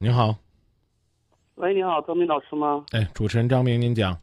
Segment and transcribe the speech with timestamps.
[0.00, 0.32] 您好，
[1.56, 2.86] 喂，你好，张明老师吗？
[2.92, 4.16] 哎，主持人张明，您讲。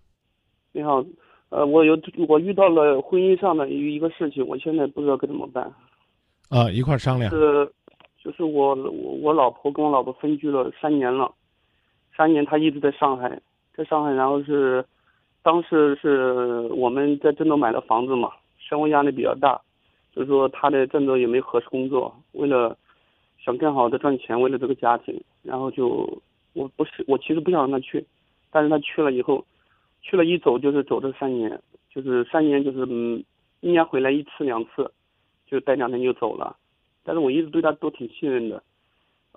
[0.72, 1.04] 你好，
[1.50, 5.70] 呃，我有我遇到了婚姻上的一一个事情，我现在不知道该怎么办。
[6.48, 7.30] 啊，一块儿商量。
[7.30, 7.70] 是，
[8.24, 11.30] 就是我我我老婆跟我老婆分居了三年了，
[12.16, 13.38] 三年她一直在上海，
[13.76, 14.86] 在上海，然后是，
[15.44, 19.62] 当时是我们在郑州买了房子嘛，生活压力比较大，
[20.16, 22.78] 就是说她在郑州也没合适工作，为了
[23.46, 26.22] 想更好的赚钱，为了这个家庭，然后就
[26.54, 28.04] 我不是我其实不想让她去，
[28.50, 29.46] 但是她去了以后，
[30.02, 31.62] 去了一走就是走这三年，
[31.94, 33.24] 就是三年就是嗯，
[33.62, 34.92] 一年回来一次两次。
[35.48, 36.58] 就待两天就走了，
[37.04, 38.64] 但是我一直对他都挺信任的，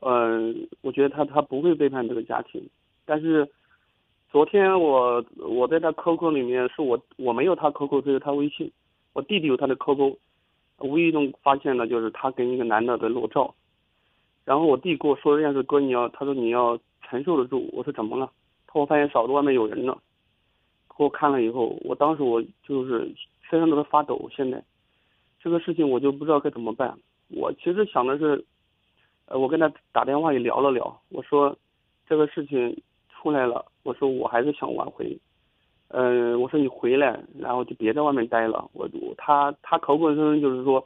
[0.00, 2.66] 嗯，我觉得他他不会背叛这个家庭。
[3.04, 3.46] 但是
[4.30, 8.72] 昨天我我在他 QQ 里面是我我没有他 QQ，只有他微信，
[9.12, 10.16] 我弟弟有他的 QQ，
[10.78, 13.54] 无意中发现了就是他跟一个男的的裸照，
[14.48, 18.32] 然后我弟跟我说这件事，哥你要他说你要承受得住，我说怎么了？
[18.66, 19.98] 他说我发现嫂子外面有人了，
[20.96, 23.12] 给我看了以后，我当时我就是
[23.50, 24.64] 身上都在发抖，现在。
[25.42, 26.98] 这个事情我就不知道该怎么办。
[27.28, 28.42] 我其实想的是，
[29.27, 30.98] 呃，我跟他打电话也聊了聊。
[31.10, 31.55] 我说，
[32.08, 32.74] 这个事情
[33.10, 35.14] 出来了，我说我还是想挽回。
[35.88, 38.66] 嗯，我说你回来，然后就别在外面待了。
[38.72, 40.83] 我他他口口声声就是说，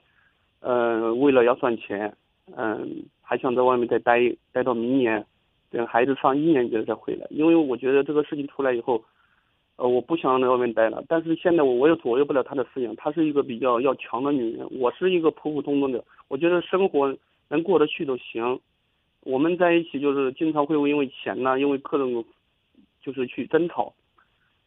[0.62, 2.12] 嗯，为了要赚钱，
[2.56, 4.20] 嗯，还想在外面再待
[4.52, 5.24] 待到明年，
[5.70, 7.26] 等孩子上一年级了再回来。
[7.30, 9.02] 因为我觉得这个事情出来以后。
[9.76, 17.16] 呃，我不想在外面待了，但是现在我我也左右不了她的思想，她是一个比较要强的女人，我是一个普普通通的，我觉得生活
[17.48, 18.60] 能过得去就行。
[19.24, 22.22] 我们在一起就是经常会因为钱呐，因为各种
[23.00, 23.92] 就是去争吵，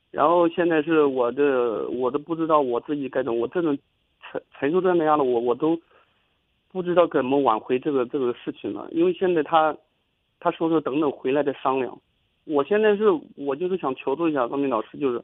[0.10, 3.78] 然后现在是我的我都不知道我自己该怎么，我这种
[4.32, 5.80] 承承受这样的压力我我都
[6.76, 9.74] 不知道怎么挽回这个这个事情了，因为现在他
[10.42, 11.98] 他说说等等回来再商量。
[12.44, 13.06] 我现在是，
[13.38, 15.24] 我就是想求助一下张明老师，就是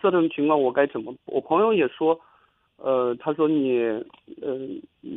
[0.00, 1.14] 这种情况我该怎么？
[1.26, 2.18] 我朋友也说，
[2.78, 3.78] 呃，他说你，
[4.42, 4.58] 呃，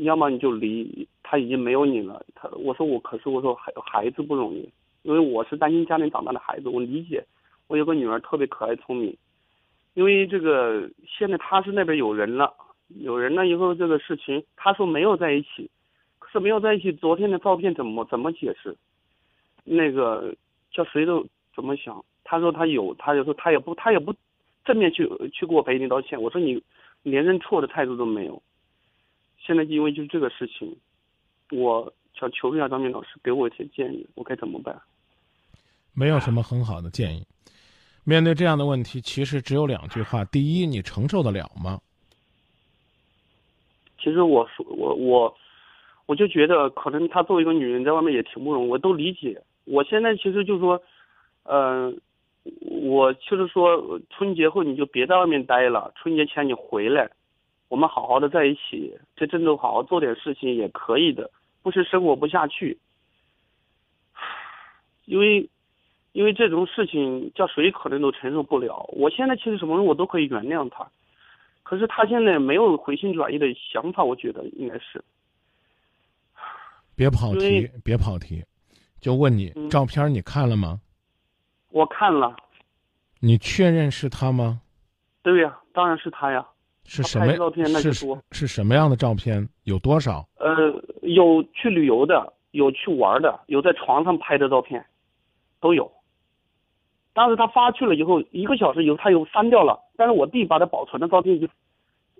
[0.03, 2.24] 要么你就离，他已经没有你了。
[2.36, 4.70] 他我说我可是我说孩孩子不容易，
[5.02, 7.25] 因为我是单亲家庭长大的孩子，我理解。
[7.66, 9.18] 我有个女儿特别可爱聪明，
[9.96, 12.53] 因为这个现在他是那边有人了，
[13.00, 15.69] 有人呢以后这个事情，他说没有在一起，
[16.19, 18.75] 可是没有在一起，昨天的照片怎么怎么解释？
[19.63, 20.35] 那个
[20.72, 21.25] 叫谁都。
[21.53, 22.02] 怎么想？
[22.24, 24.16] 他说他有，他就说他也不，他也不
[24.63, 26.19] 正面去去给我赔礼道歉。
[26.19, 26.63] 我说你
[27.03, 28.41] 连认错的态度都没有。
[29.38, 30.73] 现在因为就这个事情，
[31.52, 34.81] 我想求一下张明老师给我一些建议，我该怎么办？
[35.94, 37.28] 没有什么很好的建议。
[38.06, 41.81] 面对这样的问题，其实只有两句话：第一，你承受得了吗？
[44.02, 45.38] 其实我说我我
[46.08, 49.42] 我就觉得，可能她作为一个女人，在外面也挺不容易，我都理解。
[49.66, 50.82] 我现在其实就说。
[51.44, 52.00] 嗯，
[52.84, 57.10] 我就是说，春节后你就别在外面待了，春节前你回来，
[57.68, 61.32] 我们好好的在一起，在郑州好好做点事情也可以的，
[61.64, 62.78] 不是生活不下去。
[65.06, 65.50] 因为，
[66.12, 68.88] 因为这种事情叫谁可能都承受不了。
[68.94, 70.88] 我现在其实什么我都可以原谅他，
[71.72, 75.02] 可是他现在没有回心转意的想法，我觉得应该是。
[76.98, 78.44] 别跑题，别跑题，
[79.00, 80.82] 就问你，照片你看了吗？
[81.70, 82.36] 我看了，
[83.22, 84.59] 你确认是他吗？
[85.24, 86.46] 对呀，当然是他呀。
[86.84, 87.66] 是什么照片？
[87.72, 87.94] 那是
[88.32, 89.48] 是什么样的照片？
[89.64, 90.28] 有多少？
[90.40, 90.50] 呃，
[91.03, 94.86] 有去旅游的，有去玩的，有在床上拍的照片，
[95.62, 95.90] 都有。
[97.14, 101.48] 当时他发去了以后，一个小时以后他又删掉了，但是我弟把他保存的照片就，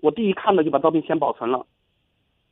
[0.00, 1.66] 我弟一看到就把照片先保存了，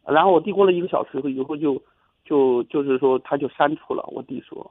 [0.04, 1.82] 然后我弟过了一个小时以后，以后就
[2.24, 4.04] 就就是说他就删除了。
[4.08, 4.70] 我弟说。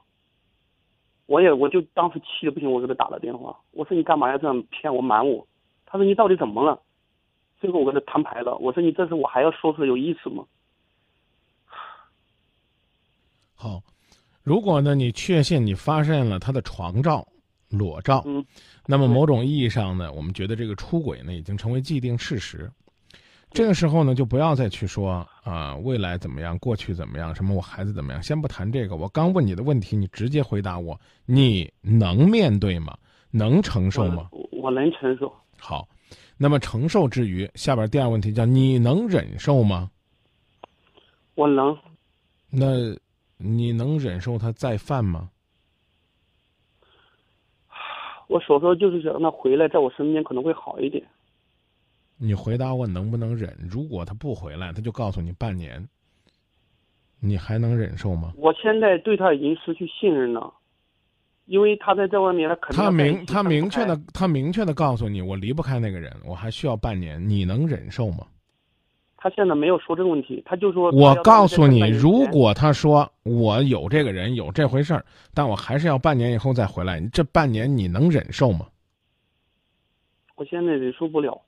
[1.26, 5.46] 我也我就当时气的不行，我给他打了电话，我说你干嘛要这样骗我瞒我？
[5.86, 6.82] 他说你到底怎么了？
[7.60, 10.44] 最后我跟他摊牌了，我说你这次我还要说出来有意思吗？
[13.54, 13.80] 好，
[14.42, 17.24] 如果呢你确信你发现了他的床照、
[17.70, 18.44] 裸照，嗯，
[18.86, 22.70] 那么某种意义上呢，我们觉得这个出轨呢已经成为既定事实。
[23.52, 28.94] 这个时候呢，就不要再去说啊，未来怎么样，过去怎么样，什么我孩子怎么样，先不谈这个。
[28.94, 32.96] 我刚问你的问题，你直接回答我，你能面对吗？
[33.32, 34.28] 能承受吗？
[34.52, 35.32] 我能承受。
[35.58, 35.88] 好，
[36.36, 39.90] 那么承受之余，下边第二问题叫你能忍受吗？
[41.34, 41.76] 我能。
[42.50, 42.66] 那
[43.36, 45.28] 你能忍受他再犯吗？
[48.30, 51.04] 我所说就是想让他回来，在我身边可能会好一点。
[52.16, 53.52] 你回答我能不能忍？
[53.68, 55.84] 如果他不回来，他就告诉你半年。
[57.18, 58.32] 你还能忍受吗？
[58.36, 60.54] 我现在对他已经失去信任了，
[61.46, 68.26] 因为他在这外面，他肯定他明他明确的他明确的告诉你，我离不开那个人，我还需要半年，你能忍受吗？
[69.22, 78.66] 他现在没有说这个问题，他就说我告诉你，如果他说我有这个人有这回事儿，但我还是要半年以后再回来，这半年你能忍受吗？
[80.36, 81.38] 我现在忍受不了，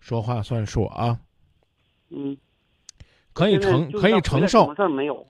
[0.00, 1.20] 说话算数啊，
[2.08, 2.34] 嗯，
[3.34, 4.74] 可以承可以承受来什么。
[4.74, 5.26] 事儿没有，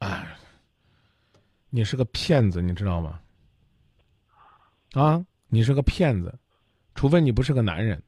[0.00, 0.36] 哎，
[1.70, 3.18] 你是个骗子，你知道吗？
[4.92, 6.38] 啊，你是个骗子，
[6.94, 8.02] 除非你不是个男人。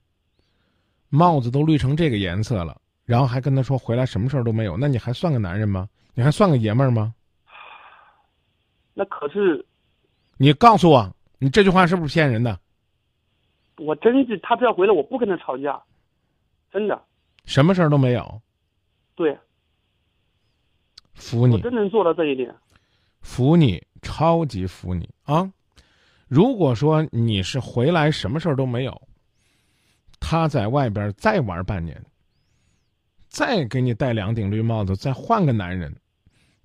[1.15, 5.89] 帽子都绿成这个颜色了，然后还跟他说回来什么事儿都没有，那你还算个男人吗？
[6.13, 7.15] 你还算个爷们儿吗？
[8.95, 9.65] 那可是
[10.37, 12.59] 你告诉我，你这句话是不是骗人的？
[13.79, 15.81] 我真是他只要回来，我不跟他吵架，
[16.73, 17.01] 真的，
[17.45, 18.41] 什么事儿都没有，
[19.15, 19.37] 对
[21.15, 22.55] 服你，我真能做到这一点。
[23.21, 25.51] 服你，超级服你啊！
[26.29, 29.09] 如果说你是回来什么事儿都没有，
[30.27, 32.03] 他在外边再玩半年，
[33.29, 35.95] 再给你戴两顶绿帽子，再换个男人，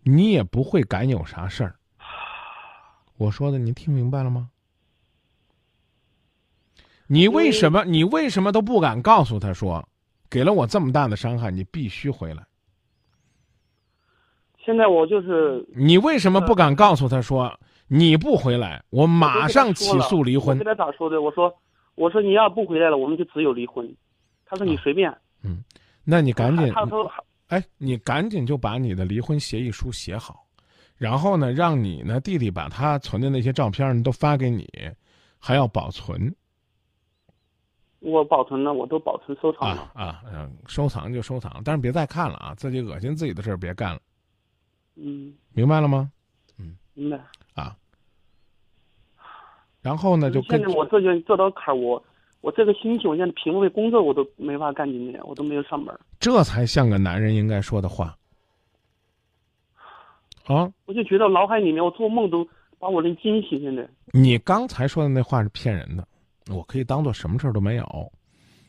[0.04, 1.76] 你也不会敢有啥事儿。
[3.18, 4.50] 我说的你听明白了吗？
[7.08, 9.86] 你为什么你为什么都不敢告诉他说，
[10.30, 12.46] 给了我这么大的伤害，你必须回来？
[14.64, 20.66] 现在我就是你为什么不敢告诉他说，你不回来，我马上起诉离婚我跟？
[20.66, 21.22] 他咋说的？
[21.22, 21.54] 我说
[22.00, 23.94] 我说你要不回来了，我们就只有离婚。
[24.46, 25.14] 他说你随便，
[25.44, 25.62] 嗯
[26.06, 27.12] 那你赶紧，他说
[27.48, 30.48] 哎，你赶紧就把你的离婚协议书写好，
[30.98, 34.66] 然后呢，让你呢弟弟把他存的那些照片呢都发给你，
[35.38, 36.34] 还要保存
[38.00, 39.92] 我保存了，我都保存收藏了。
[39.94, 44.00] 啊啊，嗯，收藏就收藏，但是别再看了啊，自己恶心自己的事儿别干了，
[44.96, 46.10] 嗯，明白了吗？
[46.58, 47.20] 嗯明白。
[47.56, 47.76] 啊，
[49.82, 52.04] 然后呢就跟现在我这就这道坎儿，我
[52.42, 55.98] 我这个星期我现在平复工作我都没法干今天，我都没有上班。
[56.20, 58.16] 这才像个男人应该说的话
[60.48, 60.70] 啊！
[60.86, 62.48] 我就觉得脑海里面我做梦都
[62.80, 63.62] 把我人惊醒。
[63.62, 66.04] 现在你刚才说的那话是骗人的，
[66.54, 68.12] 我可以当做什么事儿都没有，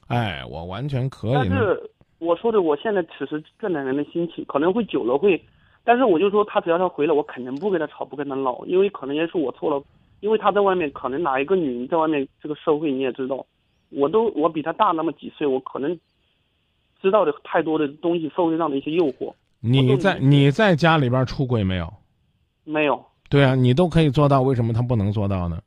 [0.09, 1.33] 哎，我完全可以。
[1.33, 5.43] 但是我说的，我现在此时这两人的心情可能会久了会，
[5.83, 9.83] 但是我就说他只要他回来，我肯定不跟他吵，不跟他闹，因为可能也是我错了，
[10.21, 13.45] 因为他在外面可能哪一个女人在外面这个社会你也知道，
[13.89, 15.99] 我都我比他大那么几岁，我可能
[17.01, 21.93] 知道的太多的东西，社会上的一些诱惑你在你在家里边出轨没有？
[22.65, 23.05] 没有。
[23.29, 25.61] 对啊，你都可以做到，为什么他不能做到呢？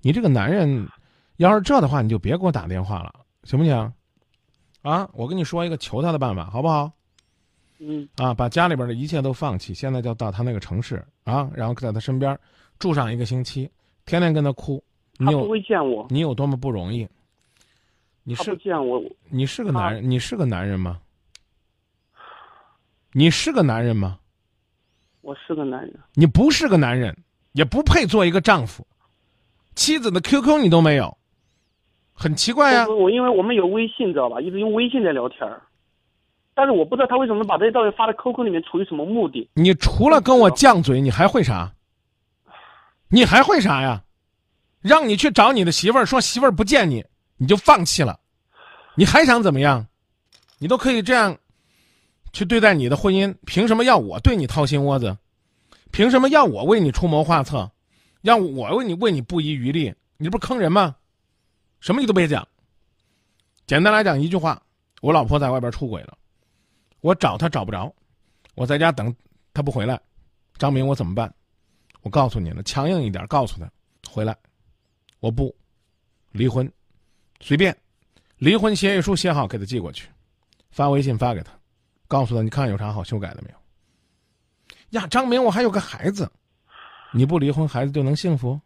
[0.00, 0.88] 你这个男人，
[1.36, 3.12] 要是这的话，你就别给我打电话了，
[3.42, 3.92] 行不行？
[4.82, 6.90] 啊，我跟你说一个求他的办法，好不好？
[7.78, 12.38] 嗯啊，把家里边的一切都放弃，现在就到他那个城市啊，然后在他身边
[12.78, 13.70] 住上一个星期，
[14.06, 14.82] 天天跟他哭，
[15.18, 17.08] 你他不有会见我，你有多么不容易？
[18.22, 20.98] 你是见我，你是个男人，你是个男人吗？
[23.12, 24.18] 你是个男人吗？
[25.20, 25.94] 我是个男人。
[26.14, 27.16] 你不是个男人，
[27.52, 28.86] 也不配做一个丈夫。
[29.74, 31.16] 妻子的 QQ 你都没有，
[32.12, 34.40] 很奇怪呀、我我因为我们有微信，知道吧？
[34.40, 35.62] 一直用微信在聊天儿，
[36.54, 39.48] 但是我不知道他为什么把这些照片发在 QQ 里面，出于什么目的？
[39.54, 41.72] 你除了跟我犟嘴，你还会啥？
[43.14, 44.02] 你还会啥呀？
[44.80, 47.04] 让你去找你的媳妇儿，说媳妇儿不见你，
[47.36, 48.18] 你就放弃了，
[48.96, 49.86] 你还想怎么样？
[50.58, 51.38] 你都可以这样
[52.32, 55.16] 去对待你的婚姻，凭什么要我对你掏心窝子？
[55.92, 57.70] 凭什么要我为你出谋划策？
[58.20, 59.94] 让我为你为你不遗余力？
[60.16, 60.96] 你这不是坑人吗？
[61.78, 62.44] 什么你都别讲。
[63.64, 64.60] 简单来讲一句话，
[65.02, 66.18] 我老婆在外边出轨了，
[67.00, 67.94] 我找她找不着，
[68.56, 69.14] 我在家等
[69.52, 70.00] 她不回来，
[70.58, 71.32] 张明我怎么办？
[72.04, 73.66] 我告诉你了，强硬一点，告诉他
[74.10, 74.36] 回来，
[75.20, 75.54] 我不
[76.32, 76.70] 离婚，
[77.40, 77.74] 随便，
[78.36, 80.06] 离婚协议书写好给他寄过去，
[80.70, 81.50] 发微信发给他，
[82.06, 85.00] 告诉他你看有啥好修改的没有？
[85.00, 86.30] 呀，张明，我还有个孩子，
[87.14, 88.60] 你不离婚，孩子就能幸福？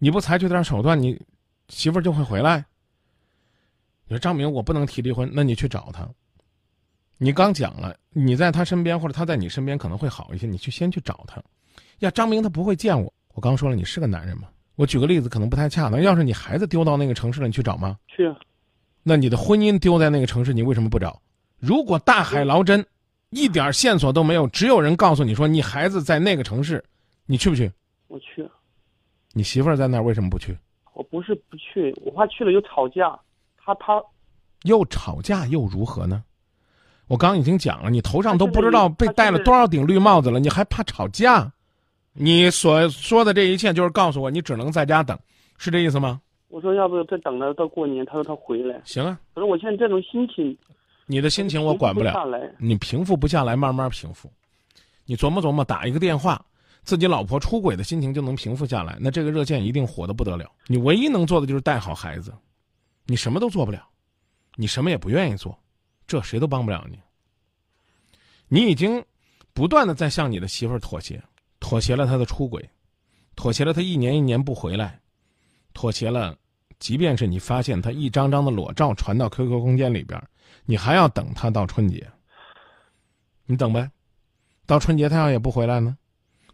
[0.00, 1.24] 你不采取点手段，你
[1.68, 2.64] 媳妇儿就会回来？
[4.06, 6.08] 你说张明，我不能提离婚，那你去找他。
[7.16, 11.40] 你刚讲了，你在他身边或者他在你身边可能会好一些，你去先去找他。
[12.00, 13.12] 呀，张明他不会见我。
[13.34, 14.48] 我刚说了，你是个男人吗？
[14.76, 16.00] 我举个例子，可能不太恰当。
[16.00, 17.98] 要是你孩子丢到那个城市了，你去找吗？
[18.08, 18.36] 去啊，
[19.02, 21.20] 那你的婚姻丢在那个城市，你为什么不找？
[21.58, 22.84] 如果大海捞针，
[23.28, 26.82] 一点线索都没有，只有人告诉你说你孩子在那个城市，
[27.26, 27.70] 你去不去？
[28.08, 28.48] 我去，
[29.32, 30.56] 你媳妇儿在那儿，为什么不去？
[30.94, 33.18] 我不是不去，我怕去了又吵架。
[33.62, 34.02] 他他
[34.62, 36.24] 又吵架又如何呢？
[37.06, 41.52] 我刚已经讲了，你头上都不知道被戴了多少顶绿帽子了，你还怕吵架？
[42.12, 45.18] 你所说的这一切就是告诉我，你只能在家等，
[45.58, 46.20] 是这意思吗？
[46.48, 48.80] 我说要不再等着到过年，他说他回来。
[48.84, 50.56] 行啊，可是我现在这种心情，
[51.06, 52.12] 你的心情我管不了。
[52.58, 54.30] 你平复不下来，慢慢平复。
[55.06, 56.44] 你琢磨琢磨，打一个电话，
[56.82, 60.50] 自己老婆出轨的心情就能平复下来，那这个热线一定火的不得了。
[60.66, 62.32] 你唯一能做的就是带好孩子，
[63.06, 63.88] 你什么都做不了，
[64.56, 65.56] 你什么也不愿意做，
[66.06, 66.98] 这谁都帮不了你。
[68.48, 69.00] 你已经
[69.52, 71.22] 不断的在向你的媳妇儿妥协，
[71.70, 72.68] 妥协了他的出轨，
[73.36, 75.00] 妥协了他一年一年不回来，
[75.72, 76.36] 妥协了，
[76.80, 80.20] 即便是你发现他一张张的裸照传到 QQ 空间里边，
[80.64, 82.04] 你还要等他到春节。
[83.46, 83.88] 你等呗，
[84.66, 85.96] 到春节他要也不回来呢，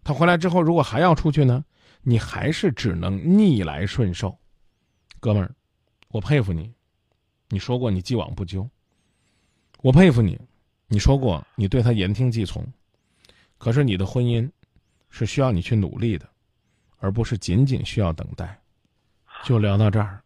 [0.04, 1.64] 他回来之后如果还要出去呢，
[2.02, 4.36] 你还是只能逆来顺受。
[5.18, 5.50] 哥们儿，
[6.08, 6.70] 我佩服你，
[7.48, 8.68] 你说过你既往不咎，
[9.80, 10.38] 我佩服你。
[10.88, 12.62] 你说过你对他言听计从，
[13.56, 14.46] 可是你的婚姻
[15.16, 16.28] 是需要你去努力的，
[16.98, 18.60] 而不是仅仅需要等待。
[19.44, 20.20] 就聊到这儿，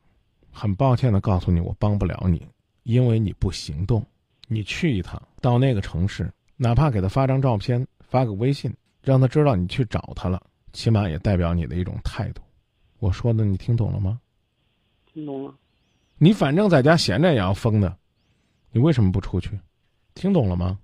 [0.51, 2.45] 很抱歉的告诉你，我帮不了你，
[2.83, 4.05] 因为你不行动。
[4.49, 10.43] 你去一趟到那个城市，哪怕给他发张照片，发个微信，让他知道你去找他了，
[10.73, 12.43] 起码也代表你的一种态度。
[12.99, 14.21] 我说的你听懂了吗？
[15.07, 15.55] 听懂了。
[16.19, 17.97] 你反正在家闲着也要疯的，
[18.73, 19.57] 你为什么不出去？
[20.15, 20.77] 听懂了吗？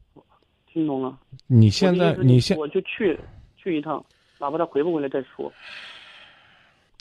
[0.67, 1.19] 听懂了。
[1.49, 3.19] 你现在，你现我就去
[3.67, 4.05] 去一趟，
[4.39, 5.53] 哪怕他回不回来再说。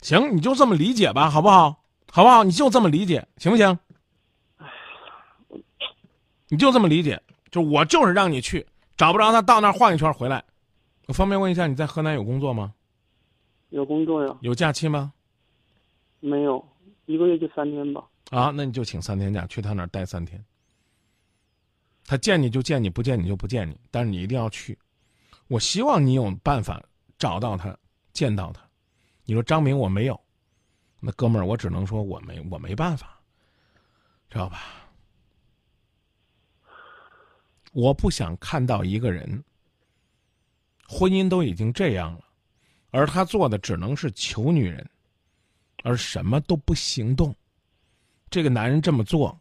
[0.02, 1.84] 行，你就这么理解吧，好不好？
[2.12, 2.44] 好不好？
[2.44, 3.78] 你就这么理解，行不行？
[6.48, 8.66] 你就这么理解，就我就是让你去，
[8.98, 10.44] 找不着他，到那儿晃一圈回来。
[11.06, 12.74] 我方便问一下，你在河南有工作吗？
[13.70, 14.36] 有工作呀。
[14.42, 15.14] 有假期吗？
[16.20, 16.68] 没有，
[17.06, 18.04] 一个月就三天吧。
[18.32, 20.44] 啊，那你就请三天假，去他那儿待三天。
[22.08, 24.76] 他见你就见你，不见你就不见你，但是你一定要去。
[25.48, 26.84] 我希望你有办法
[27.18, 27.78] 找到他，
[28.14, 28.62] 见到他。
[29.26, 30.20] 你说张明我没有，
[31.00, 33.20] 那哥们儿我只能说我没我没办法，
[34.30, 34.90] 知道吧？
[37.72, 39.44] 我不想看到一个人
[40.88, 42.26] 婚姻都已经这样了，
[42.92, 44.90] 而他做的只能是求女人，
[45.84, 47.36] 而什么都不行动。
[48.30, 49.40] 这个男人这么做，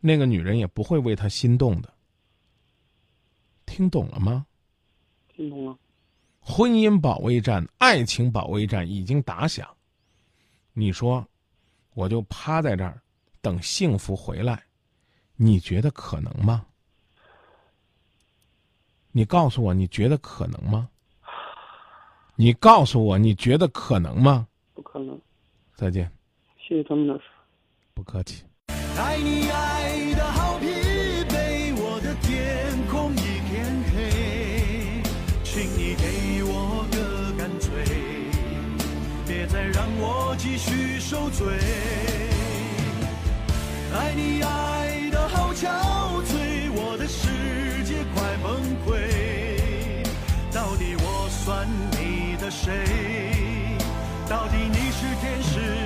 [0.00, 1.92] 那个女人也不会为他心动的。
[3.66, 4.46] 听懂了吗？
[5.42, 5.76] 听懂了。
[6.40, 9.68] 婚姻保卫战、爱情保卫战已经打响。
[10.72, 11.26] 你说，
[11.94, 13.00] 我就趴在这儿
[13.40, 14.62] 等幸福回来，
[15.34, 16.64] 你觉得可能吗？
[19.10, 20.88] 你告诉我，你觉得可能吗？
[22.36, 24.46] 你告诉我，你觉得可能吗？
[24.74, 25.20] 不可能。
[25.74, 26.10] 再见。
[26.56, 27.24] 谢谢他们老师。
[27.94, 28.44] 不客气。
[28.96, 30.01] 爱你爱
[52.64, 53.76] 谁？
[54.28, 55.81] 到底你是天使